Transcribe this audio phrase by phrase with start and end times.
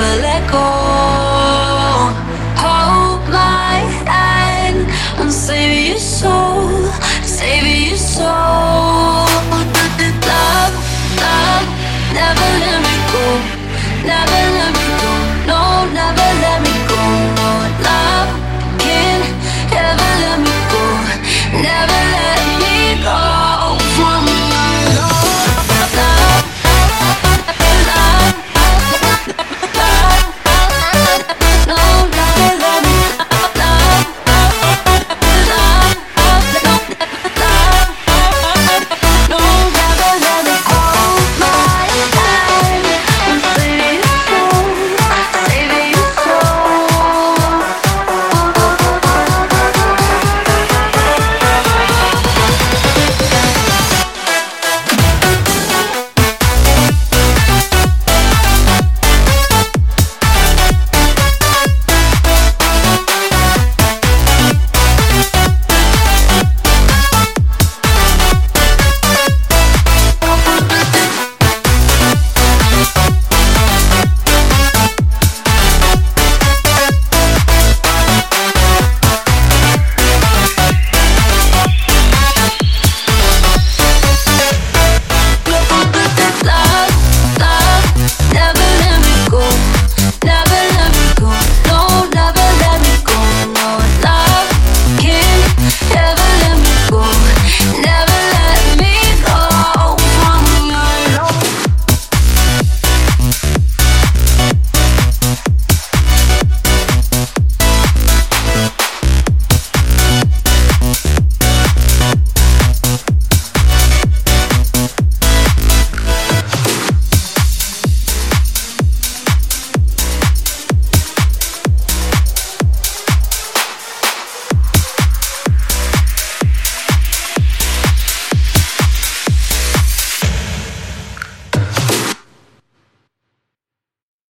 [0.00, 0.79] never let go.